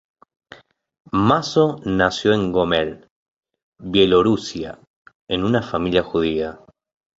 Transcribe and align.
Mazo 1.11 1.79
nació 1.85 2.33
en 2.33 2.51
Gómel, 2.51 3.07
Bielorrusia 3.77 4.79
en 5.27 5.43
una 5.43 5.61
familia 5.61 6.01
judía. 6.01 6.59